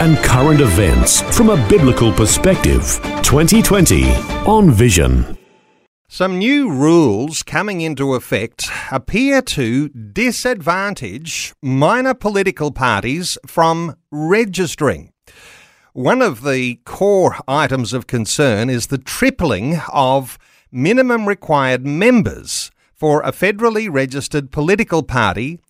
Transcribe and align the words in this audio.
and 0.00 0.16
current 0.18 0.60
events 0.60 1.22
from 1.36 1.50
a 1.50 1.68
biblical 1.68 2.12
perspective. 2.12 3.00
2020 3.22 4.10
on 4.46 4.70
Vision. 4.70 5.38
Some 6.08 6.38
new 6.38 6.70
rules 6.70 7.42
coming 7.42 7.80
into 7.80 8.14
effect 8.14 8.68
appear 8.92 9.42
to 9.42 9.88
disadvantage 9.88 11.54
minor 11.62 12.14
political 12.14 12.70
parties 12.70 13.36
from 13.46 13.96
registering. 14.10 15.12
One 15.92 16.22
of 16.22 16.42
the 16.42 16.76
core 16.84 17.36
items 17.48 17.92
of 17.92 18.06
concern 18.06 18.70
is 18.70 18.88
the 18.88 18.98
tripling 18.98 19.80
of 19.92 20.38
minimum 20.70 21.26
required 21.26 21.86
members 21.86 22.70
for 22.94 23.20
a 23.22 23.32
federally 23.32 23.88
registered 23.92 24.50
political 24.50 25.02
party 25.02 25.60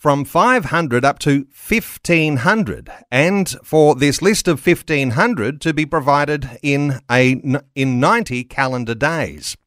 from 0.00 0.24
500 0.24 1.04
up 1.04 1.18
to 1.18 1.46
1500 1.68 2.90
and 3.10 3.54
for 3.62 3.94
this 3.94 4.22
list 4.22 4.48
of 4.48 4.66
1500 4.66 5.60
to 5.60 5.74
be 5.74 5.84
provided 5.84 6.58
in 6.62 7.00
a 7.10 7.32
in 7.74 8.00
90 8.00 8.44
calendar 8.44 8.94
days 8.94 9.58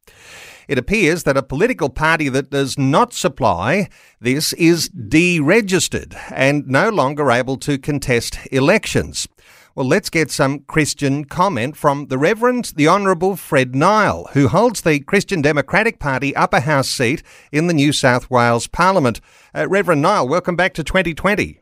it 0.66 0.76
appears 0.76 1.22
that 1.22 1.36
a 1.36 1.42
political 1.42 1.88
party 1.88 2.28
that 2.28 2.50
does 2.50 2.76
not 2.76 3.12
supply 3.12 3.88
this 4.20 4.52
is 4.54 4.88
deregistered 4.88 6.16
and 6.32 6.66
no 6.66 6.88
longer 6.88 7.30
able 7.30 7.56
to 7.58 7.78
contest 7.78 8.38
elections. 8.50 9.28
Well, 9.76 9.88
let's 9.88 10.08
get 10.08 10.30
some 10.30 10.60
Christian 10.60 11.24
comment 11.24 11.76
from 11.76 12.06
the 12.06 12.16
Reverend, 12.16 12.74
the 12.76 12.86
Honourable 12.86 13.34
Fred 13.34 13.74
Nile, 13.74 14.28
who 14.32 14.46
holds 14.46 14.82
the 14.82 15.00
Christian 15.00 15.42
Democratic 15.42 15.98
Party 15.98 16.34
upper 16.36 16.60
house 16.60 16.88
seat 16.88 17.24
in 17.50 17.66
the 17.66 17.74
New 17.74 17.92
South 17.92 18.30
Wales 18.30 18.68
Parliament. 18.68 19.20
Uh, 19.52 19.68
Reverend 19.68 20.00
Nile, 20.00 20.28
welcome 20.28 20.54
back 20.54 20.74
to 20.74 20.84
2020. 20.84 21.60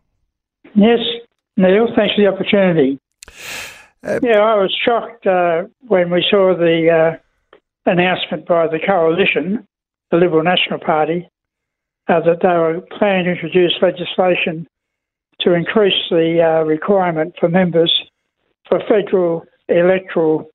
Yes, 0.75 0.99
Neil, 1.57 1.89
thanks 1.97 2.15
for 2.15 2.21
the 2.21 2.27
opportunity. 2.27 2.99
Uh, 4.05 4.21
yeah, 4.23 4.41
I 4.41 4.57
was 4.57 4.77
shocked 4.85 5.27
uh, 5.27 5.63
when 5.89 6.11
we 6.11 6.23
saw 6.31 6.55
the 6.55 6.91
uh, 6.91 7.91
announcement 7.91 8.47
by 8.47 8.67
the 8.67 8.79
coalition, 8.79 9.67
the 10.11 10.19
Liberal 10.19 10.43
National 10.43 10.81
Party, 10.81 11.27
uh, 12.09 12.21
that 12.21 12.43
they 12.43 12.49
were 12.49 12.83
planning 12.99 13.25
to 13.25 13.31
introduce 13.31 13.73
legislation 13.81 14.69
to 15.41 15.55
increase 15.55 15.95
the 16.11 16.41
uh, 16.41 16.65
requirement 16.65 17.35
for 17.39 17.49
members 17.49 17.93
for 18.69 18.81
federal 18.89 19.45
electoral 19.69 20.49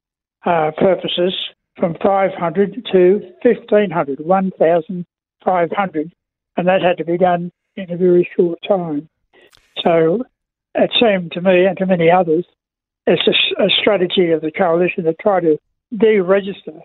uh, 0.45 0.71
purposes 0.77 1.33
from 1.77 1.95
500 2.01 2.87
to 2.91 3.21
1,500, 3.43 4.19
1,500, 4.19 6.11
and 6.57 6.67
that 6.67 6.81
had 6.81 6.97
to 6.97 7.05
be 7.05 7.17
done 7.17 7.51
in 7.75 7.91
a 7.91 7.97
very 7.97 8.27
short 8.35 8.59
time. 8.67 9.07
So 9.83 10.23
it 10.73 10.91
seemed 10.99 11.31
to 11.33 11.41
me 11.41 11.65
and 11.65 11.77
to 11.77 11.85
many 11.85 12.09
others 12.09 12.45
it's 13.07 13.25
a, 13.25 13.63
a 13.63 13.69
strategy 13.69 14.31
of 14.31 14.41
the 14.41 14.51
coalition 14.51 15.05
to 15.05 15.13
try 15.13 15.39
to 15.39 15.57
deregister 15.93 16.81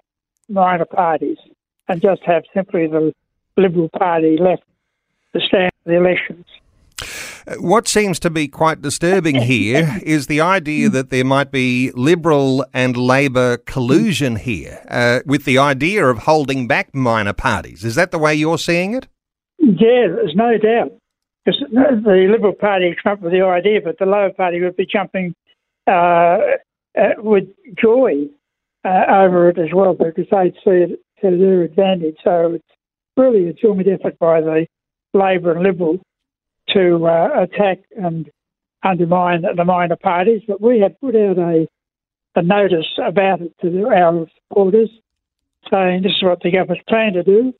minor 0.48 0.84
parties 0.84 1.38
and 1.88 2.00
just 2.00 2.22
have 2.24 2.44
simply 2.54 2.86
the 2.86 3.12
Liberal 3.56 3.88
Party 3.88 4.38
left 4.38 4.62
to 5.34 5.40
stand 5.40 5.72
the 5.84 5.96
elections. 5.96 6.46
What 7.58 7.88
seems 7.88 8.20
to 8.20 8.30
be 8.30 8.48
quite 8.48 8.82
disturbing 8.82 9.36
here 9.36 9.98
is 10.02 10.26
the 10.26 10.40
idea 10.40 10.88
that 10.90 11.10
there 11.10 11.24
might 11.24 11.50
be 11.50 11.90
Liberal 11.92 12.64
and 12.72 12.96
Labor 12.96 13.56
collusion 13.58 14.36
here, 14.36 14.84
uh, 14.88 15.20
with 15.26 15.44
the 15.44 15.58
idea 15.58 16.06
of 16.06 16.18
holding 16.18 16.68
back 16.68 16.94
minor 16.94 17.32
parties. 17.32 17.84
Is 17.84 17.94
that 17.96 18.10
the 18.10 18.18
way 18.18 18.34
you're 18.34 18.58
seeing 18.58 18.94
it? 18.94 19.08
Yeah, 19.58 20.08
there's 20.08 20.34
no 20.34 20.56
doubt. 20.58 20.92
Because 21.44 21.60
the 21.70 22.28
Liberal 22.30 22.52
Party 22.52 22.94
came 23.02 23.12
up 23.12 23.20
with 23.20 23.32
the 23.32 23.42
idea, 23.44 23.80
but 23.82 23.98
the 23.98 24.06
Labor 24.06 24.32
Party 24.34 24.60
would 24.60 24.76
be 24.76 24.86
jumping 24.86 25.34
uh, 25.88 26.38
uh, 26.96 27.14
with 27.18 27.44
joy 27.80 28.26
uh, 28.84 29.04
over 29.08 29.48
it 29.48 29.58
as 29.58 29.72
well 29.74 29.94
because 29.94 30.26
they'd 30.30 30.54
see 30.64 30.92
it 30.92 31.00
to 31.20 31.36
their 31.36 31.62
advantage. 31.62 32.16
So 32.22 32.54
it's 32.54 32.64
really 33.16 33.48
a 33.48 33.52
joint 33.52 33.88
effort 33.88 34.18
by 34.20 34.40
the 34.40 34.66
Labor 35.14 35.52
and 35.52 35.62
Liberal 35.62 35.98
to 36.68 37.06
uh, 37.06 37.42
attack 37.42 37.78
and 37.96 38.30
undermine 38.82 39.42
the 39.56 39.64
minor 39.64 39.96
parties, 39.96 40.42
but 40.46 40.60
we 40.60 40.80
have 40.80 40.98
put 41.00 41.14
out 41.14 41.38
a, 41.38 41.66
a 42.34 42.42
notice 42.42 42.86
about 42.98 43.40
it 43.40 43.52
to 43.60 43.86
our 43.88 44.26
supporters 44.48 44.90
saying 45.70 46.02
this 46.02 46.12
is 46.12 46.22
what 46.22 46.40
the 46.40 46.50
government's 46.50 46.82
plan 46.88 47.12
to 47.12 47.22
do, 47.22 47.52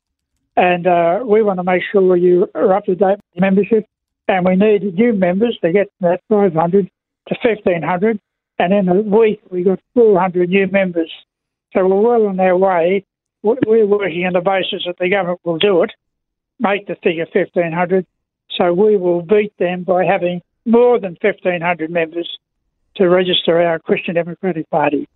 and 0.55 0.87
uh, 0.87 1.19
we 1.25 1.41
want 1.41 1.59
to 1.59 1.63
make 1.63 1.81
sure 1.91 2.15
you 2.17 2.47
are 2.53 2.73
up 2.73 2.85
to 2.85 2.95
date 2.95 3.19
with 3.33 3.41
membership, 3.41 3.85
and 4.27 4.45
we 4.45 4.55
need 4.55 4.93
new 4.95 5.13
members 5.13 5.57
to 5.63 5.71
get 5.71 5.87
that 6.01 6.21
500 6.29 6.89
to 7.27 7.35
1500, 7.43 8.19
and 8.59 8.73
in 8.73 8.89
a 8.89 9.01
week 9.01 9.41
we 9.49 9.63
got 9.63 9.79
400 9.93 10.49
new 10.49 10.67
members. 10.67 11.11
So 11.73 11.87
we're 11.87 12.01
well 12.01 12.27
on 12.27 12.39
our 12.39 12.57
way. 12.57 13.05
We're 13.41 13.85
working 13.85 14.25
on 14.25 14.33
the 14.33 14.41
basis 14.41 14.83
that 14.85 14.95
the 14.99 15.09
government 15.09 15.39
will 15.43 15.57
do 15.57 15.83
it, 15.83 15.91
make 16.59 16.87
the 16.87 16.95
figure 17.03 17.25
1500, 17.33 18.05
so 18.57 18.73
we 18.73 18.97
will 18.97 19.21
beat 19.21 19.57
them 19.57 19.83
by 19.83 20.05
having 20.05 20.41
more 20.65 20.99
than 20.99 21.17
1,500 21.21 21.89
members 21.89 22.29
to 22.95 23.09
register 23.09 23.59
our 23.61 23.79
Christian 23.79 24.15
Democratic 24.15 24.69
Party. 24.69 25.07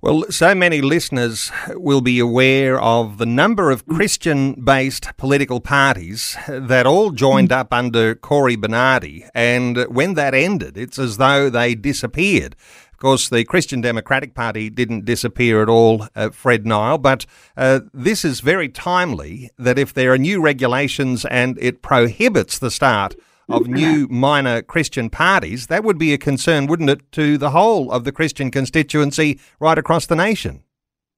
Well, 0.00 0.24
so 0.30 0.52
many 0.52 0.80
listeners 0.80 1.52
will 1.74 2.00
be 2.00 2.18
aware 2.18 2.80
of 2.80 3.18
the 3.18 3.26
number 3.26 3.70
of 3.70 3.86
Christian 3.86 4.54
based 4.54 5.16
political 5.16 5.60
parties 5.60 6.36
that 6.48 6.86
all 6.86 7.12
joined 7.12 7.50
mm. 7.50 7.56
up 7.56 7.72
under 7.72 8.16
Cory 8.16 8.56
Bernardi. 8.56 9.24
And 9.32 9.84
when 9.88 10.14
that 10.14 10.34
ended, 10.34 10.76
it's 10.76 10.98
as 10.98 11.18
though 11.18 11.48
they 11.48 11.76
disappeared 11.76 12.56
course, 13.02 13.28
the 13.28 13.44
Christian 13.44 13.80
Democratic 13.80 14.34
Party 14.34 14.70
didn't 14.70 15.04
disappear 15.04 15.60
at 15.60 15.68
all, 15.68 16.06
uh, 16.14 16.30
Fred 16.30 16.64
Nile, 16.64 16.98
but 16.98 17.26
uh, 17.56 17.80
this 17.92 18.24
is 18.24 18.40
very 18.40 18.68
timely 18.68 19.50
that 19.58 19.78
if 19.78 19.92
there 19.92 20.12
are 20.12 20.18
new 20.18 20.40
regulations 20.40 21.24
and 21.26 21.58
it 21.60 21.82
prohibits 21.82 22.58
the 22.58 22.70
start 22.70 23.14
of 23.48 23.66
new 23.66 24.06
minor 24.08 24.62
Christian 24.62 25.10
parties, 25.10 25.66
that 25.66 25.84
would 25.84 25.98
be 25.98 26.14
a 26.14 26.18
concern, 26.18 26.66
wouldn't 26.66 26.88
it, 26.88 27.12
to 27.12 27.36
the 27.36 27.50
whole 27.50 27.90
of 27.90 28.04
the 28.04 28.12
Christian 28.12 28.50
constituency 28.50 29.38
right 29.60 29.76
across 29.76 30.06
the 30.06 30.16
nation? 30.16 30.62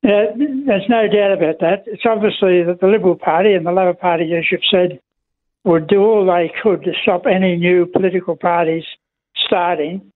Yeah, 0.03 0.25
there's 0.67 0.89
no 0.89 1.07
doubt 1.07 1.33
about 1.37 1.61
that. 1.61 1.85
It's 1.87 2.03
obviously 2.05 2.65
that 2.65 2.79
the 2.81 2.89
Liberal 2.89 3.17
Party 3.17 3.53
and 3.53 3.65
the 3.65 3.73
Labor 3.73 3.95
Party, 3.95 4.35
as 4.35 4.45
you've 4.51 4.61
said, 4.71 5.01
would 5.65 5.87
do 5.87 6.03
all 6.03 6.27
they 6.27 6.51
could 6.63 6.83
to 6.85 6.93
stop 7.03 7.27
any 7.27 7.57
new 7.57 7.87
political 7.87 8.37
parties 8.37 8.85
starting 9.47 10.13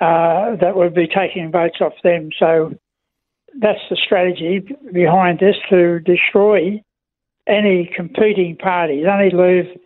uh, 0.00 0.56
that 0.56 0.76
would 0.76 0.94
be 0.94 1.06
taking 1.06 1.50
votes 1.50 1.78
off 1.80 1.94
them. 2.02 2.30
So 2.38 2.74
that's 3.58 3.80
the 3.90 3.96
strategy 3.96 4.60
behind 4.92 5.38
this 5.38 5.56
to 5.70 6.00
destroy 6.00 6.82
any 7.46 7.90
competing 7.94 8.56
parties, 8.56 9.06
only 9.08 9.30
leave 9.30 9.78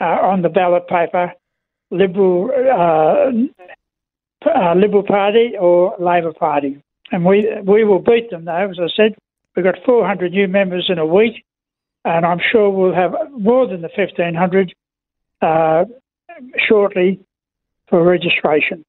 uh, 0.00 0.04
on 0.04 0.42
the 0.42 0.48
ballot 0.48 0.88
paper 0.88 1.32
Liberal 1.90 2.50
uh, 2.50 3.30
uh, 4.50 4.74
Liberal 4.74 5.04
Party 5.04 5.52
or 5.58 5.94
Labor 5.98 6.32
Party, 6.32 6.82
and 7.12 7.24
we 7.24 7.46
we 7.64 7.84
will 7.84 8.00
beat 8.00 8.30
them 8.30 8.46
though. 8.46 8.70
As 8.70 8.78
I 8.80 8.88
said, 8.96 9.14
we've 9.54 9.64
got 9.64 9.76
400 9.84 10.32
new 10.32 10.48
members 10.48 10.86
in 10.88 10.98
a 10.98 11.06
week, 11.06 11.44
and 12.04 12.26
I'm 12.26 12.40
sure 12.50 12.68
we'll 12.70 12.94
have 12.94 13.14
more 13.30 13.66
than 13.68 13.82
the 13.82 13.90
1500 13.96 14.74
uh, 15.40 15.84
shortly 16.68 17.20
for 17.88 18.02
registration. 18.02 18.84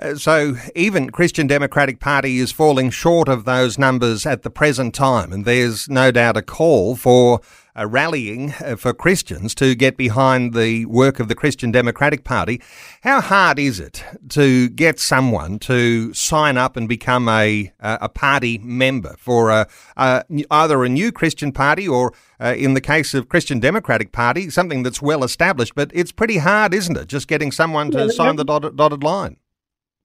Uh, 0.00 0.14
so 0.14 0.56
even 0.74 1.10
Christian 1.10 1.46
Democratic 1.46 2.00
Party 2.00 2.38
is 2.38 2.52
falling 2.52 2.90
short 2.90 3.28
of 3.28 3.44
those 3.44 3.78
numbers 3.78 4.24
at 4.24 4.42
the 4.42 4.50
present 4.50 4.94
time, 4.94 5.30
and 5.30 5.44
there's 5.44 5.90
no 5.90 6.10
doubt 6.10 6.38
a 6.38 6.42
call 6.42 6.96
for 6.96 7.40
a 7.76 7.86
rallying 7.86 8.54
uh, 8.64 8.76
for 8.76 8.94
Christians 8.94 9.54
to 9.54 9.74
get 9.74 9.98
behind 9.98 10.54
the 10.54 10.86
work 10.86 11.20
of 11.20 11.28
the 11.28 11.34
Christian 11.34 11.70
Democratic 11.70 12.24
Party. 12.24 12.62
How 13.02 13.20
hard 13.20 13.58
is 13.58 13.78
it 13.78 14.02
to 14.30 14.70
get 14.70 14.98
someone 14.98 15.58
to 15.60 16.14
sign 16.14 16.56
up 16.56 16.76
and 16.76 16.88
become 16.88 17.28
a 17.28 17.70
a 17.80 18.08
party 18.08 18.58
member 18.58 19.16
for 19.18 19.50
a, 19.50 19.68
a 19.98 20.24
either 20.50 20.82
a 20.82 20.88
new 20.88 21.12
Christian 21.12 21.52
party 21.52 21.86
or, 21.86 22.12
uh, 22.40 22.54
in 22.56 22.72
the 22.72 22.80
case 22.80 23.12
of 23.12 23.28
Christian 23.28 23.60
Democratic 23.60 24.12
Party, 24.12 24.48
something 24.48 24.82
that's 24.82 25.02
well 25.02 25.22
established? 25.22 25.74
But 25.74 25.90
it's 25.92 26.12
pretty 26.12 26.38
hard, 26.38 26.72
isn't 26.72 26.96
it? 26.96 27.06
Just 27.06 27.28
getting 27.28 27.52
someone 27.52 27.90
to 27.90 28.10
sign 28.10 28.36
the 28.36 28.44
dotted, 28.44 28.76
dotted 28.76 29.02
line. 29.04 29.36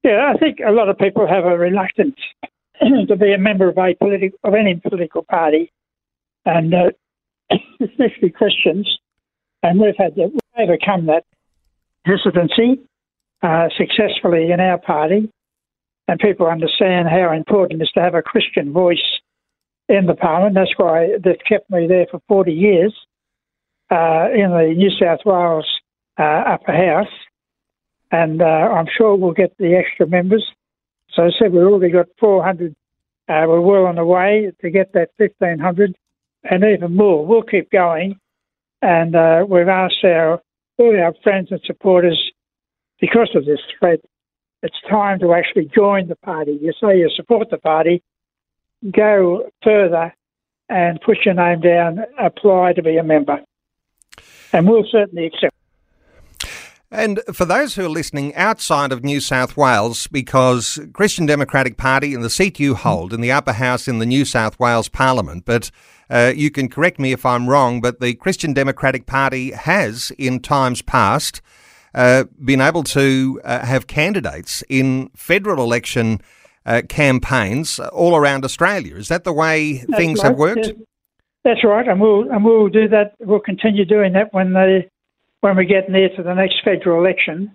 Yeah, 0.06 0.32
I 0.32 0.38
think 0.38 0.60
a 0.64 0.70
lot 0.70 0.88
of 0.88 0.98
people 0.98 1.26
have 1.26 1.46
a 1.46 1.58
reluctance 1.58 2.14
to 3.08 3.16
be 3.16 3.32
a 3.32 3.38
member 3.38 3.68
of 3.68 3.76
a 3.76 3.92
political 3.94 4.38
of 4.44 4.54
any 4.54 4.76
political 4.76 5.24
party, 5.24 5.72
and 6.44 6.72
uh, 6.72 6.90
especially 7.80 8.30
Christians. 8.30 8.88
And 9.64 9.80
we've 9.80 9.96
had 9.98 10.14
to 10.14 10.30
overcome 10.56 11.06
that 11.06 11.24
hesitancy 12.04 12.80
uh, 13.42 13.68
successfully 13.76 14.52
in 14.52 14.60
our 14.60 14.78
party, 14.78 15.28
and 16.06 16.20
people 16.20 16.46
understand 16.46 17.08
how 17.08 17.32
important 17.32 17.82
it 17.82 17.86
is 17.86 17.90
to 17.96 18.00
have 18.00 18.14
a 18.14 18.22
Christian 18.22 18.72
voice 18.72 19.18
in 19.88 20.06
the 20.06 20.14
parliament. 20.14 20.54
That's 20.54 20.70
why 20.76 21.18
they've 21.18 21.34
kept 21.48 21.68
me 21.68 21.88
there 21.88 22.06
for 22.08 22.22
40 22.28 22.52
years 22.52 22.94
uh, 23.90 24.28
in 24.32 24.52
the 24.52 24.72
New 24.76 24.90
South 24.90 25.26
Wales 25.26 25.66
uh, 26.16 26.22
upper 26.22 26.70
house, 26.70 27.12
and 28.10 28.42
uh, 28.42 28.44
I'm 28.44 28.86
sure 28.96 29.16
we'll 29.16 29.32
get 29.32 29.56
the 29.58 29.74
extra 29.74 30.06
members. 30.06 30.44
So 31.12 31.24
I 31.24 31.30
said 31.38 31.52
we've 31.52 31.62
already 31.62 31.92
got 31.92 32.06
400. 32.18 32.74
Uh, 33.28 33.44
we're 33.48 33.60
well 33.60 33.86
on 33.86 33.96
the 33.96 34.04
way 34.04 34.52
to 34.60 34.70
get 34.70 34.92
that 34.92 35.10
1500 35.16 35.96
and 36.44 36.64
even 36.64 36.94
more. 36.94 37.26
We'll 37.26 37.42
keep 37.42 37.70
going, 37.70 38.18
and 38.82 39.16
uh, 39.16 39.44
we've 39.48 39.68
asked 39.68 40.04
our 40.04 40.40
all 40.78 41.00
our 41.00 41.14
friends 41.22 41.48
and 41.50 41.60
supporters 41.64 42.32
because 43.00 43.30
of 43.34 43.46
this 43.46 43.60
threat. 43.78 44.00
It's 44.62 44.76
time 44.88 45.18
to 45.20 45.32
actually 45.32 45.70
join 45.74 46.08
the 46.08 46.16
party. 46.16 46.58
You 46.60 46.72
say 46.80 46.98
you 46.98 47.10
support 47.14 47.50
the 47.50 47.58
party, 47.58 48.02
go 48.90 49.48
further 49.62 50.14
and 50.68 51.00
put 51.00 51.18
your 51.24 51.34
name 51.34 51.60
down, 51.60 52.00
apply 52.18 52.74
to 52.74 52.82
be 52.82 52.96
a 52.96 53.02
member. 53.02 53.40
And 54.52 54.68
we'll 54.68 54.86
certainly 54.90 55.26
accept. 55.26 55.54
And 56.90 57.20
for 57.32 57.44
those 57.44 57.74
who 57.74 57.84
are 57.84 57.90
listening 57.90 58.34
outside 58.36 58.92
of 58.92 59.02
New 59.02 59.20
South 59.20 59.56
Wales, 59.56 60.06
because 60.06 60.78
Christian 60.92 61.26
Democratic 61.26 61.76
Party 61.76 62.14
and 62.14 62.22
the 62.22 62.30
seat 62.30 62.60
you 62.60 62.74
hold 62.76 63.12
in 63.12 63.20
the 63.20 63.32
upper 63.32 63.54
house 63.54 63.88
in 63.88 63.98
the 63.98 64.06
New 64.06 64.24
South 64.24 64.58
Wales 64.60 64.88
Parliament, 64.88 65.44
but 65.44 65.70
uh, 66.08 66.32
you 66.34 66.50
can 66.50 66.68
correct 66.68 67.00
me 67.00 67.12
if 67.12 67.26
I'm 67.26 67.48
wrong, 67.48 67.80
but 67.80 68.00
the 68.00 68.14
Christian 68.14 68.52
Democratic 68.52 69.06
Party 69.06 69.50
has, 69.50 70.12
in 70.16 70.38
times 70.38 70.80
past, 70.80 71.42
uh, 71.94 72.24
been 72.44 72.60
able 72.60 72.84
to 72.84 73.40
uh, 73.44 73.66
have 73.66 73.88
candidates 73.88 74.62
in 74.68 75.10
federal 75.16 75.64
election 75.64 76.20
uh, 76.66 76.82
campaigns 76.88 77.80
all 77.80 78.14
around 78.14 78.44
Australia. 78.44 78.94
Is 78.96 79.08
that 79.08 79.24
the 79.24 79.32
way 79.32 79.78
That's 79.78 79.96
things 79.96 80.18
right. 80.18 80.28
have 80.28 80.38
worked? 80.38 80.72
That's 81.42 81.64
right, 81.64 81.86
and 81.86 82.00
we'll 82.00 82.30
and 82.30 82.44
we'll 82.44 82.68
do 82.68 82.88
that. 82.88 83.14
We'll 83.20 83.40
continue 83.40 83.84
doing 83.84 84.12
that 84.14 84.32
when 84.32 84.52
they 84.52 84.88
when 85.46 85.56
we 85.56 85.64
get 85.64 85.88
near 85.88 86.08
to 86.08 86.24
the 86.24 86.34
next 86.34 86.56
federal 86.64 86.98
election. 86.98 87.54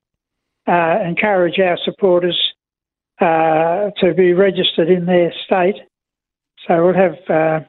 Uh, 0.66 1.00
encourage 1.06 1.60
our 1.60 1.78
supporters 1.84 2.40
uh, 3.20 3.90
to 4.00 4.14
be 4.16 4.32
registered 4.32 4.90
in 4.90 5.06
their 5.06 5.34
state. 5.46 5.76
So 6.66 6.86
we'll 6.86 6.94
have 6.94 7.16
uh, 7.28 7.66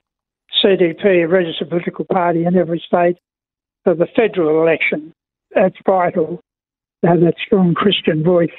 CDP, 0.62 1.24
a 1.24 1.26
registered 1.26 1.70
political 1.70 2.04
party 2.04 2.44
in 2.44 2.56
every 2.56 2.80
state 2.86 3.16
for 3.82 3.96
the 3.96 4.06
federal 4.14 4.62
election. 4.62 5.12
That's 5.56 5.74
vital 5.84 6.38
to 7.02 7.10
have 7.10 7.20
that 7.20 7.34
strong 7.44 7.74
Christian 7.74 8.22
voice 8.22 8.50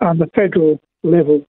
on 0.00 0.18
the 0.18 0.28
federal 0.36 0.78
level. 1.02 1.44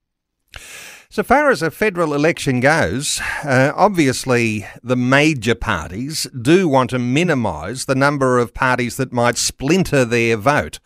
So 1.13 1.21
far 1.21 1.51
as 1.51 1.62
a 1.62 1.69
federal 1.69 2.15
election 2.15 2.60
goes, 2.60 3.21
uh, 3.44 3.71
obviously 3.75 4.65
the 4.81 4.95
major 4.95 5.54
parties 5.54 6.25
do 6.42 6.68
want 6.68 6.89
to 6.89 6.98
minimise 6.98 7.86
the 7.86 7.94
number 7.94 8.39
of 8.39 8.56
parties 8.56 8.98
that 8.98 9.13
might 9.13 9.38
splinter 9.38 10.06
their 10.06 10.38
vote. 10.38 10.80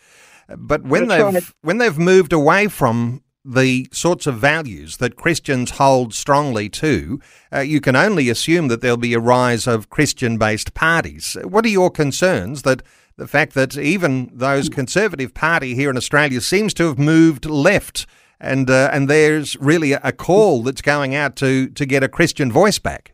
But 0.50 0.84
when 0.84 1.08
That's 1.08 1.24
they've 1.24 1.34
right. 1.34 1.54
when 1.62 1.78
they've 1.78 1.98
moved 1.98 2.34
away 2.34 2.68
from 2.68 3.24
the 3.46 3.88
sorts 3.94 4.28
of 4.28 4.36
values 4.36 4.98
that 4.98 5.16
Christians 5.16 5.72
hold 5.72 6.14
strongly 6.14 6.68
to, 6.72 7.22
uh, 7.54 7.60
you 7.60 7.80
can 7.80 7.96
only 7.96 8.30
assume 8.30 8.68
that 8.68 8.82
there'll 8.82 8.98
be 8.98 9.14
a 9.14 9.22
rise 9.22 9.66
of 9.66 9.90
Christian-based 9.90 10.74
parties. 10.74 11.38
What 11.46 11.64
are 11.64 11.70
your 11.70 11.90
concerns 11.90 12.64
that 12.64 12.82
the 13.16 13.30
fact 13.30 13.54
that 13.54 13.78
even 13.78 14.30
those 14.34 14.68
Conservative 14.68 15.34
Party 15.34 15.74
here 15.74 15.90
in 15.90 15.96
Australia 15.96 16.42
seems 16.42 16.74
to 16.74 16.88
have 16.88 17.00
moved 17.00 17.46
left? 17.46 18.06
And 18.40 18.70
uh, 18.70 18.90
and 18.94 19.10
there's 19.10 19.56
really 19.58 19.94
a 19.94 20.12
call 20.12 20.64
that's 20.64 20.82
going 20.82 21.16
out 21.16 21.36
to 21.38 21.70
to 21.70 21.86
get 21.86 22.04
a 22.04 22.10
Christian 22.10 22.52
voice 22.52 22.80
back. 22.80 23.14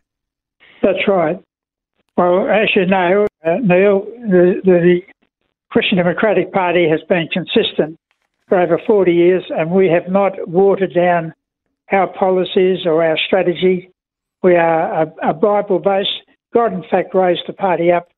That's 0.82 1.08
right. 1.08 1.42
Well, 2.18 2.48
as 2.48 2.70
you 2.76 2.86
know, 2.86 3.26
uh, 3.46 3.56
Neil, 3.62 4.06
the, 4.06 4.62
the 4.64 5.00
Christian 5.72 5.98
Democratic 5.98 6.52
Party 6.52 6.88
has 6.88 7.02
been 7.10 7.28
consistent 7.32 7.98
for 8.48 8.60
over 8.60 8.80
40 8.86 9.12
years, 9.12 9.44
and 9.50 9.72
we 9.72 9.88
have 9.88 10.12
not 10.12 10.48
watered 10.48 10.94
down 10.94 11.34
our 11.92 12.08
policies 12.08 12.86
or 12.86 13.04
our 13.04 13.18
strategy. 13.18 13.90
We 14.44 14.56
are 14.56 15.04
a, 15.04 15.30
a 15.30 15.34
Bible 15.34 15.80
based. 15.80 16.10
God, 16.54 16.74
in 16.74 16.84
fact, 16.90 17.16
raised 17.16 17.42
the 17.48 17.54
party 17.54 17.92
up 17.92 18.10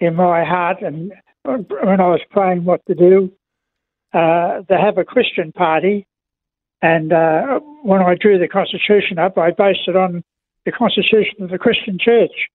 in 0.00 0.14
my 0.14 0.44
heart, 0.44 0.80
and 0.80 1.12
when 1.42 2.00
I 2.00 2.08
was 2.08 2.20
praying 2.30 2.64
what 2.64 2.80
to 2.86 2.94
do, 2.94 3.30
uh, 4.14 4.62
to 4.62 4.78
have 4.78 4.96
a 4.96 5.04
Christian 5.04 5.52
party. 5.52 6.06
And 6.84 7.14
uh, 7.14 7.60
when 7.82 8.02
I 8.02 8.14
drew 8.14 8.38
the 8.38 8.46
Constitution 8.46 9.18
up, 9.18 9.38
I 9.38 9.52
based 9.52 9.88
it 9.88 9.96
on 9.96 10.22
the 10.66 10.72
Constitution 10.72 11.42
of 11.42 11.48
the 11.48 11.56
Christian 11.56 11.96
Church. 11.98 12.50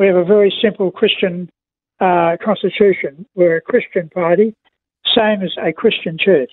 We 0.00 0.08
have 0.08 0.16
a 0.16 0.24
very 0.24 0.52
simple 0.60 0.90
Christian 0.90 1.48
uh, 2.00 2.38
Constitution. 2.44 3.24
We're 3.36 3.58
a 3.58 3.60
Christian 3.60 4.10
party, 4.10 4.56
same 5.14 5.42
as 5.42 5.52
a 5.64 5.72
Christian 5.72 6.18
church. 6.18 6.50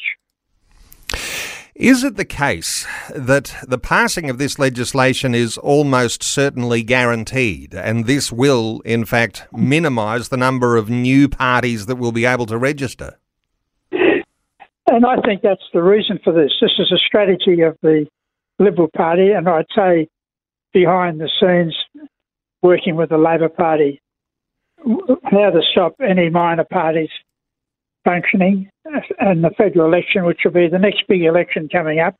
Is 1.74 2.04
it 2.04 2.16
the 2.16 2.26
case 2.26 2.86
that 3.16 3.56
the 3.68 3.80
passing 3.80 4.30
of 4.30 4.38
this 4.38 4.60
legislation 4.60 5.34
is 5.34 5.58
almost 5.58 6.22
certainly 6.22 6.84
guaranteed, 6.84 7.74
and 7.74 8.06
this 8.06 8.32
will, 8.32 8.82
in 8.82 9.04
fact, 9.04 9.48
minimise 9.52 10.30
the 10.30 10.38
number 10.38 10.78
of 10.78 10.92
new 10.92 11.28
parties 11.28 11.88
that 11.88 11.96
will 11.96 12.12
be 12.12 12.26
able 12.26 12.46
to 12.46 12.58
register? 12.60 13.18
And 14.92 15.06
I 15.06 15.18
think 15.22 15.42
that's 15.44 15.64
the 15.72 15.84
reason 15.84 16.20
for 16.24 16.34
this. 16.34 16.52
This 16.60 16.72
is 16.80 16.92
a 16.92 16.98
strategy 16.98 17.62
of 17.62 17.78
the 17.84 18.08
Liberal 18.58 18.90
Party, 18.96 19.32
and 19.32 19.48
I'd 19.48 19.66
say 19.76 20.08
behind 20.74 21.22
the 21.22 21.30
scenes, 21.40 21.76
working 22.62 22.96
with 22.96 23.10
the 23.10 23.18
Labor 23.18 23.50
Party, 23.50 24.02
how 24.80 25.50
to 25.52 25.62
stop 25.72 25.94
any 26.02 26.30
minor 26.30 26.64
parties 26.64 27.10
functioning 28.04 28.70
and 29.20 29.44
the 29.44 29.52
federal 29.58 29.86
election, 29.86 30.26
which 30.26 30.40
will 30.44 30.52
be 30.52 30.68
the 30.68 30.80
next 30.80 31.04
big 31.08 31.22
election 31.24 31.70
coming 31.72 32.00
up. 32.00 32.16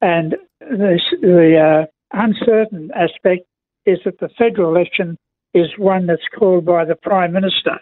And 0.00 0.36
the, 0.60 1.00
the 1.20 1.86
uh, 1.86 1.86
uncertain 2.12 2.90
aspect 2.94 3.44
is 3.84 3.98
that 4.04 4.18
the 4.18 4.28
federal 4.36 4.74
election 4.74 5.16
is 5.54 5.68
one 5.78 6.06
that's 6.06 6.28
called 6.36 6.64
by 6.64 6.84
the 6.84 6.96
Prime 6.96 7.32
Minister. 7.32 7.78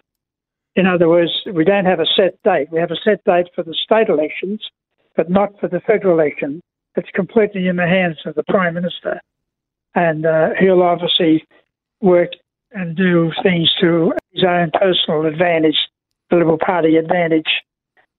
In 0.76 0.87
other 0.87 1.09
words, 1.09 1.31
we 1.52 1.64
don't 1.64 1.85
have 1.85 2.00
a 2.00 2.07
set 2.16 2.43
date. 2.43 2.69
We 2.73 2.81
have 2.81 2.90
a 2.90 2.97
set 2.97 3.23
date 3.25 3.47
for 3.54 3.62
the 3.62 3.75
state 3.75 4.09
elections, 4.09 4.61
but 5.16 5.31
not 5.31 5.59
for 5.61 5.69
the 5.69 5.81
federal 5.81 6.19
election. 6.19 6.61
It's 6.97 7.11
completely 7.14 7.69
in 7.69 7.76
the 7.76 7.87
hands 7.87 8.19
of 8.26 8.35
the 8.35 8.43
Prime 8.45 8.75
Minister. 8.75 9.21
And 9.95 10.26
uh, 10.26 10.50
he'll 10.59 10.83
obviously 10.83 11.45
work 12.00 12.31
and 12.73 12.97
do 12.97 13.31
things 13.43 13.73
to 13.81 14.12
his 14.33 14.43
own 14.43 14.71
personal 14.73 15.26
advantage, 15.26 15.76
the 16.31 16.37
Liberal 16.37 16.59
Party 16.59 16.97
advantage. 16.97 17.62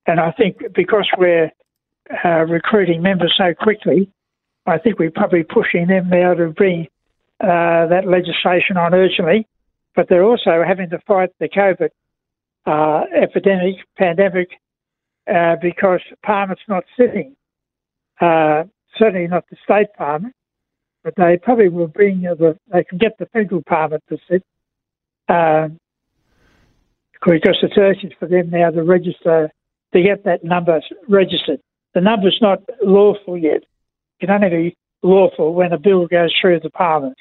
And 0.07 0.19
I 0.19 0.31
think 0.31 0.57
because 0.73 1.09
we're 1.17 1.51
uh, 2.23 2.45
recruiting 2.45 3.01
members 3.01 3.33
so 3.37 3.53
quickly, 3.53 4.09
I 4.65 4.77
think 4.77 4.97
we're 4.97 5.11
probably 5.11 5.43
pushing 5.43 5.87
them 5.87 6.09
now 6.09 6.33
to 6.33 6.49
bring 6.49 6.87
uh, 7.41 7.87
that 7.87 8.07
legislation 8.07 8.77
on 8.77 8.93
urgently. 8.93 9.45
But 9.95 10.07
they're 10.07 10.23
also 10.23 10.63
having 10.65 10.89
to 10.91 10.99
fight 11.05 11.31
the 11.39 11.49
COVID 11.49 11.89
uh, 12.65 13.03
epidemic, 13.15 13.75
pandemic, 13.97 14.49
uh, 15.33 15.55
because 15.61 16.01
Parliament's 16.23 16.63
not 16.67 16.83
sitting. 16.97 17.35
Uh, 18.19 18.63
certainly 18.97 19.27
not 19.27 19.45
the 19.49 19.57
state 19.63 19.87
Parliament, 19.97 20.33
but 21.03 21.13
they 21.17 21.37
probably 21.41 21.69
will 21.69 21.87
bring 21.87 22.21
the. 22.21 22.57
They 22.71 22.83
can 22.83 22.97
get 22.97 23.17
the 23.19 23.25
federal 23.27 23.61
Parliament 23.63 24.03
to 24.09 24.17
sit, 24.29 24.43
uh, 25.27 25.69
because 27.11 27.57
it's 27.61 27.77
urgent 27.77 28.13
for 28.19 28.27
them 28.27 28.49
now 28.49 28.71
to 28.71 28.83
register 28.83 29.51
to 29.93 30.01
get 30.01 30.23
that 30.25 30.43
number 30.43 30.81
registered. 31.07 31.59
The 31.93 32.01
number's 32.01 32.37
not 32.41 32.59
lawful 32.83 33.37
yet. 33.37 33.63
It 34.19 34.27
can 34.27 34.29
only 34.29 34.49
be 34.49 34.77
lawful 35.01 35.53
when 35.53 35.71
a 35.71 35.77
bill 35.77 36.07
goes 36.07 36.33
through 36.39 36.59
the 36.61 36.69
Parliament. 36.69 37.17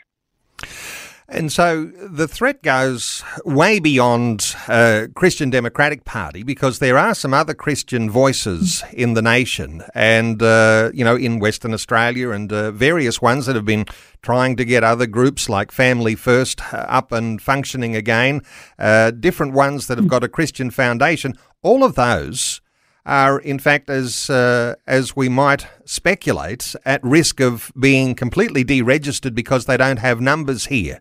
And 1.29 1.51
so 1.51 1.87
the 1.87 2.29
threat 2.29 2.63
goes 2.63 3.23
way 3.47 3.79
beyond 3.79 4.55
uh, 4.69 5.07
Christian 5.15 5.49
Democratic 5.49 6.05
Party 6.05 6.43
because 6.43 6.81
there 6.81 6.99
are 6.99 7.15
some 7.15 7.33
other 7.33 7.55
Christian 7.55 8.11
voices 8.11 8.85
in 8.93 9.15
the 9.15 9.23
nation 9.23 9.83
and, 9.95 10.43
uh, 10.43 10.91
you 10.93 11.03
know, 11.03 11.17
in 11.17 11.39
Western 11.39 11.73
Australia 11.73 12.31
and 12.31 12.53
uh, 12.53 12.71
various 12.73 13.23
ones 13.23 13.47
that 13.47 13.57
have 13.57 13.65
been 13.65 13.87
trying 14.21 14.57
to 14.57 14.67
get 14.67 14.85
other 14.85 15.07
groups 15.07 15.49
like 15.49 15.73
Family 15.73 16.15
First 16.15 16.61
uh, 16.75 16.79
up 16.89 17.11
and 17.11 17.41
functioning 17.41 17.97
again, 17.97 18.43
uh, 18.79 19.11
different 19.11 19.55
ones 19.55 19.87
that 19.87 19.97
have 19.97 20.09
got 20.09 20.25
a 20.25 20.29
Christian 20.29 20.71
foundation. 20.71 21.35
All 21.63 21.85
of 21.85 21.95
those 21.95 22.61
are, 23.07 23.39
in 23.39 23.59
fact, 23.59 23.91
as 23.91 24.31
uh, 24.31 24.75
as 24.87 25.15
we 25.15 25.29
might 25.29 25.67
speculate, 25.85 26.75
at 26.85 27.03
risk 27.05 27.41
of 27.41 27.73
being 27.79 28.15
completely 28.15 28.65
deregistered 28.65 29.35
because 29.35 29.67
they 29.67 29.77
don't 29.77 29.99
have 29.99 30.21
numbers 30.21 30.67
here. 30.67 31.01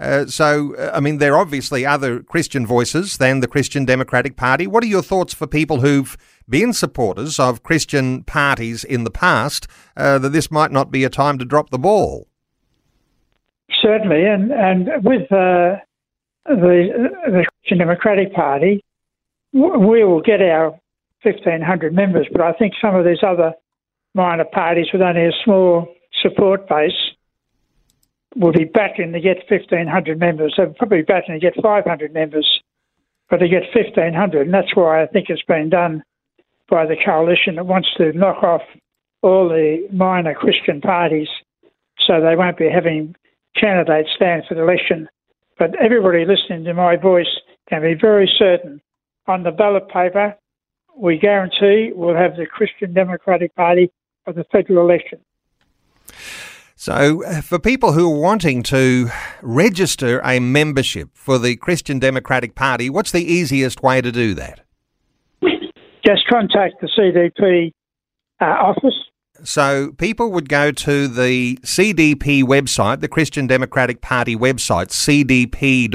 Uh, 0.00 0.26
so, 0.26 0.74
uh, 0.76 0.90
I 0.92 1.00
mean, 1.00 1.18
there 1.18 1.34
are 1.34 1.40
obviously 1.40 1.86
other 1.86 2.20
Christian 2.20 2.66
voices 2.66 3.18
than 3.18 3.40
the 3.40 3.46
Christian 3.46 3.84
Democratic 3.84 4.36
Party. 4.36 4.66
What 4.66 4.82
are 4.82 4.88
your 4.88 5.02
thoughts 5.02 5.32
for 5.32 5.46
people 5.46 5.80
who've 5.80 6.16
been 6.48 6.72
supporters 6.72 7.38
of 7.38 7.62
Christian 7.62 8.24
parties 8.24 8.82
in 8.82 9.04
the 9.04 9.10
past 9.10 9.68
uh, 9.96 10.18
that 10.18 10.30
this 10.30 10.50
might 10.50 10.72
not 10.72 10.90
be 10.90 11.04
a 11.04 11.08
time 11.08 11.38
to 11.38 11.44
drop 11.44 11.70
the 11.70 11.78
ball? 11.78 12.26
Certainly, 13.80 14.26
and 14.26 14.50
and 14.50 14.88
with 15.04 15.30
uh, 15.32 15.76
the 16.46 17.10
the 17.26 17.46
Christian 17.62 17.78
Democratic 17.78 18.34
Party, 18.34 18.84
we 19.52 20.04
will 20.04 20.20
get 20.20 20.42
our 20.42 20.78
1,500 21.24 21.94
members, 21.94 22.26
but 22.30 22.40
I 22.40 22.52
think 22.52 22.74
some 22.80 22.94
of 22.94 23.04
these 23.04 23.22
other 23.26 23.52
minor 24.14 24.44
parties 24.44 24.86
with 24.92 25.02
only 25.02 25.26
a 25.26 25.32
small 25.44 25.88
support 26.22 26.68
base 26.68 26.92
will 28.36 28.52
be 28.52 28.64
battling 28.64 29.12
to 29.12 29.20
get 29.20 29.38
1,500 29.48 30.18
members. 30.18 30.54
They're 30.56 30.72
probably 30.76 31.02
battling 31.02 31.40
to 31.40 31.50
get 31.50 31.62
500 31.62 32.12
members, 32.12 32.60
but 33.30 33.38
to 33.38 33.48
get 33.48 33.62
1,500. 33.74 34.42
And 34.42 34.54
that's 34.54 34.74
why 34.74 35.02
I 35.02 35.06
think 35.06 35.26
it's 35.28 35.42
been 35.42 35.70
done 35.70 36.02
by 36.68 36.86
the 36.86 36.96
coalition 37.04 37.56
that 37.56 37.66
wants 37.66 37.88
to 37.96 38.12
knock 38.12 38.42
off 38.42 38.62
all 39.22 39.48
the 39.48 39.86
minor 39.92 40.34
Christian 40.34 40.80
parties 40.80 41.28
so 42.06 42.20
they 42.20 42.36
won't 42.36 42.58
be 42.58 42.68
having 42.68 43.14
candidates 43.56 44.10
stand 44.14 44.44
for 44.48 44.54
the 44.54 44.62
election. 44.62 45.08
But 45.58 45.74
everybody 45.80 46.24
listening 46.24 46.64
to 46.64 46.74
my 46.74 46.96
voice 46.96 47.40
can 47.68 47.82
be 47.82 47.94
very 47.94 48.30
certain 48.38 48.80
on 49.26 49.44
the 49.44 49.52
ballot 49.52 49.88
paper 49.88 50.36
we 50.96 51.18
guarantee 51.18 51.92
we'll 51.94 52.16
have 52.16 52.36
the 52.36 52.46
Christian 52.46 52.92
Democratic 52.92 53.54
Party 53.54 53.90
for 54.24 54.32
the 54.32 54.44
federal 54.44 54.88
election. 54.88 55.20
So, 56.76 57.24
uh, 57.24 57.40
for 57.40 57.58
people 57.58 57.92
who 57.92 58.12
are 58.12 58.20
wanting 58.20 58.62
to 58.64 59.08
register 59.42 60.20
a 60.24 60.38
membership 60.38 61.08
for 61.14 61.38
the 61.38 61.56
Christian 61.56 61.98
Democratic 61.98 62.54
Party, 62.54 62.90
what's 62.90 63.12
the 63.12 63.24
easiest 63.24 63.82
way 63.82 64.00
to 64.00 64.12
do 64.12 64.34
that? 64.34 64.60
Just 66.04 66.26
contact 66.28 66.74
the 66.82 66.88
CDP 66.98 67.72
uh, 68.40 68.44
office. 68.44 68.94
So, 69.44 69.92
people 69.98 70.32
would 70.32 70.48
go 70.48 70.72
to 70.72 71.06
the 71.06 71.56
CDP 71.56 72.42
website, 72.42 73.00
the 73.00 73.08
Christian 73.08 73.46
Democratic 73.46 74.00
Party 74.00 74.34
website, 74.34 74.88
cdp.org.au, 74.88 75.90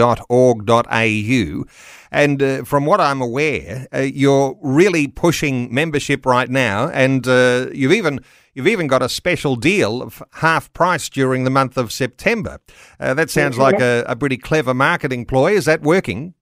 and 2.12 2.42
uh, 2.42 2.64
from 2.64 2.86
what 2.86 3.02
I'm 3.02 3.22
aware, 3.22 3.88
uh, 3.94 4.00
you're 4.00 4.58
really 4.62 5.08
pushing 5.08 5.74
membership 5.74 6.26
right 6.26 6.50
now, 6.50 6.90
and 6.90 7.28
uh, 7.28 7.68
you've 7.74 7.92
even 7.92 8.20
you've 8.54 8.68
even 8.68 8.88
got 8.88 9.02
a 9.02 9.10
special 9.10 9.56
deal 9.56 10.02
of 10.02 10.24
half 10.34 10.72
price 10.74 11.10
during 11.10 11.44
the 11.44 11.50
month 11.50 11.78
of 11.78 11.92
September. 11.92 12.60
Uh, 13.00 13.14
that 13.14 13.30
sounds 13.30 13.58
like 13.58 13.80
a, 13.80 14.04
a, 14.08 14.16
pretty 14.16 14.38
clever 14.38 14.74
marketing 14.74 15.26
ploy. 15.26 15.54
Is 15.54 15.66
that 15.66 15.82
working? 15.82 16.34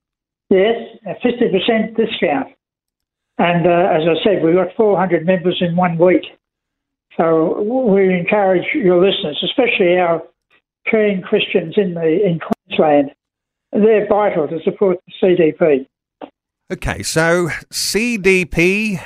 Yes, 0.50 0.76
a 1.06 1.14
fifty 1.16 1.50
percent 1.52 1.96
discount, 1.98 2.48
and 3.38 3.66
uh, 3.66 3.96
as 3.96 4.04
I 4.08 4.24
said, 4.24 4.44
we've 4.44 4.56
got 4.56 4.76
400 4.76 5.26
members 5.26 5.58
in 5.62 5.76
one 5.76 5.98
week. 5.98 6.24
So 7.18 7.62
we 7.62 8.14
encourage 8.14 8.66
your 8.74 9.04
listeners, 9.04 9.44
especially 9.44 9.98
our 9.98 10.22
keen 10.90 11.22
Christians 11.22 11.74
in 11.78 11.96
the 11.96 12.26
in 12.26 12.40
Queensland, 12.40 13.12
they're 13.72 14.08
vital 14.08 14.48
to 14.48 14.60
support 14.64 15.00
the 15.06 15.14
CDP. 15.22 15.88
Okay, 16.70 17.02
so 17.02 17.48
cdp.org.au 17.72 19.00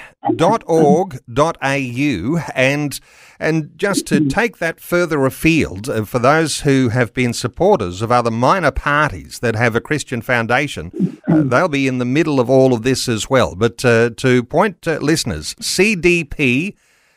and 2.56 3.00
and 3.40 3.72
just 3.78 4.08
to 4.08 4.28
take 4.28 4.58
that 4.58 4.80
further 4.80 5.24
afield 5.28 5.88
uh, 5.88 6.04
for 6.04 6.18
those 6.18 6.62
who 6.62 6.90
have 6.90 7.14
been 7.14 7.34
supporters 7.34 8.02
of 8.02 8.12
other 8.12 8.32
minor 8.32 8.72
parties 8.72 9.40
that 9.40 9.56
have 9.56 9.76
a 9.76 9.82
Christian 9.82 10.24
foundation, 10.24 11.20
uh, 11.28 11.44
they'll 11.44 11.68
be 11.68 11.88
in 11.88 12.00
the 12.00 12.06
middle 12.06 12.40
of 12.40 12.50
all 12.50 12.74
of 12.74 12.82
this 12.82 13.08
as 13.08 13.30
well. 13.30 13.54
But 13.56 13.86
uh, 13.86 14.10
to 14.18 14.44
point 14.44 14.82
to 14.82 15.00
listeners, 15.00 15.54
CDP 15.56 16.76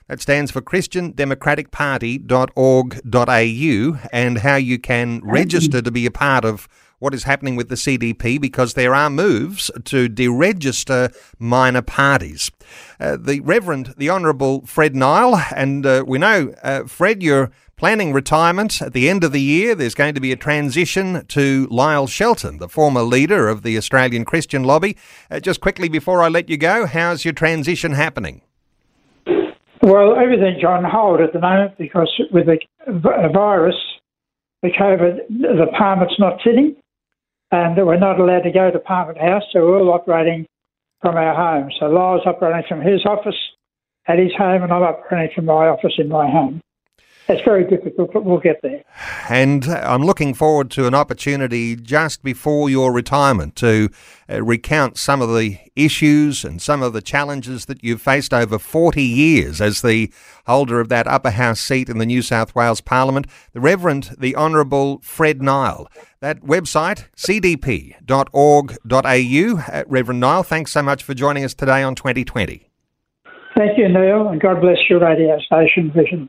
that 0.09 0.21
stands 0.21 0.51
for 0.51 0.61
Christian 0.61 1.13
Democratic 1.13 1.71
Party.org.au 1.71 3.99
and 4.13 4.39
how 4.39 4.57
you 4.57 4.79
can 4.79 5.21
register 5.25 5.81
to 5.81 5.91
be 5.91 6.07
a 6.07 6.11
part 6.11 6.45
of 6.45 6.69
what 6.99 7.15
is 7.15 7.25
happening 7.25 7.57
with 7.57 7.69
the 7.69 7.75
CDP 7.75 8.41
because 8.41 8.75
there 8.75 8.95
are 8.95 9.11
moves 9.11 9.71
to 9.85 10.09
deregister 10.09 11.15
minor 11.39 11.83
parties. 11.83 12.51
Uh, 12.99 13.19
the 13.21 13.41
Reverend, 13.41 13.95
the 13.99 14.09
Honourable 14.09 14.65
Fred 14.65 14.97
Nile, 14.97 15.43
and 15.55 15.85
uh, 15.85 16.05
we 16.07 16.19
know, 16.19 16.55
uh, 16.63 16.85
Fred, 16.85 17.23
you're 17.23 17.51
planning 17.77 18.13
retirement 18.13 18.81
at 18.81 18.93
the 18.93 19.11
end 19.11 19.25
of 19.25 19.33
the 19.33 19.41
year. 19.41 19.75
There's 19.75 19.95
going 19.95 20.15
to 20.15 20.21
be 20.21 20.33
a 20.33 20.37
transition 20.37 21.27
to 21.27 21.67
Lyle 21.71 22.07
Shelton, 22.07 22.59
the 22.59 22.69
former 22.69 23.03
leader 23.03 23.49
of 23.49 23.63
the 23.63 23.77
Australian 23.77 24.25
Christian 24.25 24.65
Lobby. 24.65 24.97
Uh, 25.31 25.41
just 25.41 25.61
quickly 25.61 25.89
before 25.89 26.23
I 26.23 26.29
let 26.29 26.49
you 26.49 26.57
go, 26.57 26.87
how's 26.87 27.25
your 27.25 27.35
transition 27.35 27.93
happening? 27.93 28.43
Well, 29.85 30.17
everything's 30.17 30.65
on 30.65 30.83
hold 30.83 31.21
at 31.21 31.35
the 31.35 31.41
moment 31.41 31.77
because 31.77 32.11
with 32.33 32.47
the 32.47 33.31
virus, 33.35 33.77
the 34.63 34.71
COVID, 34.71 35.29
the 35.29 35.67
parliament's 35.77 36.19
not 36.19 36.41
sitting 36.43 36.75
and 37.51 37.77
we're 37.77 37.99
not 37.99 38.19
allowed 38.19 38.45
to 38.45 38.51
go 38.51 38.71
to 38.71 38.79
Parliament 38.79 39.19
House, 39.19 39.43
so 39.53 39.61
we're 39.61 39.79
all 39.79 39.93
operating 39.93 40.47
from 41.03 41.17
our 41.17 41.35
home. 41.35 41.71
So 41.79 41.85
Lyle's 41.85 42.23
operating 42.25 42.65
from 42.67 42.81
his 42.81 43.05
office 43.05 43.37
at 44.09 44.19
his 44.19 44.33
home, 44.39 44.63
and 44.63 44.73
I'm 44.73 44.83
operating 44.83 45.35
from 45.35 45.45
my 45.45 45.69
office 45.69 45.93
in 45.99 46.09
my 46.09 46.31
home. 46.31 46.63
It's 47.27 47.43
very 47.43 47.65
difficult, 47.65 48.13
but 48.13 48.23
we'll 48.23 48.39
get 48.39 48.61
there. 48.63 48.85
And 49.31 49.65
I'm 49.65 50.03
looking 50.03 50.35
forward 50.35 50.71
to 50.73 50.87
an 50.87 50.95
opportunity 50.95 51.75
just 51.75 52.23
before 52.23 52.69
your 52.69 52.93
retirement 52.93 53.57
to 53.57 53.89
uh, 54.29 54.43
recount 54.43 54.99
some 54.99 55.23
of 55.23 55.35
the 55.35 55.59
issues 55.75 56.45
and 56.45 56.61
some 56.61 56.83
of 56.83 56.93
the 56.93 57.01
challenges 57.01 57.65
that 57.65 57.83
you've 57.83 58.03
faced 58.03 58.35
over 58.35 58.59
40 58.59 59.03
years 59.03 59.63
as 59.63 59.81
the 59.81 60.13
holder 60.47 60.81
of 60.81 60.91
that 60.91 61.07
upper 61.07 61.31
house 61.31 61.61
seat 61.61 61.89
in 61.89 61.97
the 61.97 62.05
New 62.05 62.21
South 62.21 62.55
Wales 62.55 62.83
Parliament, 62.83 63.27
the 63.55 63.61
Reverend, 63.61 64.15
the 64.19 64.37
Honourable 64.37 65.01
Fred 65.03 65.41
Nile. 65.41 65.89
That 66.21 66.43
website, 66.43 67.07
cdp.org.au. 67.17 68.03
Uh, 69.73 69.85
Reverend 69.87 70.21
Nile, 70.21 70.43
thanks 70.43 70.73
so 70.73 70.83
much 70.83 71.03
for 71.03 71.15
joining 71.15 71.45
us 71.45 71.55
today 71.55 71.83
on 71.83 71.95
2020. 71.95 72.69
Thank 73.57 73.79
you, 73.79 73.89
Neil, 73.89 74.29
and 74.29 74.43
God 74.43 74.61
bless 74.61 74.79
your 74.91 75.01
radio 75.01 75.39
station, 75.39 75.91
Vision. 75.91 76.29